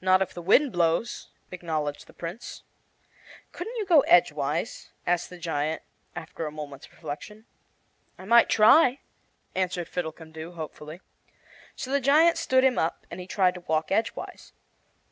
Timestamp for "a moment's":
6.46-6.90